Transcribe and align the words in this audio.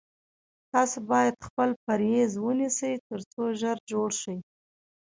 تاسو 0.71 0.97
باید 1.11 1.43
خپل 1.47 1.69
پریز 1.85 2.31
ونیسی 2.45 2.93
تر 3.07 3.19
څو 3.31 3.43
ژر 3.59 3.77
جوړ 3.91 4.09
شی 4.21 4.35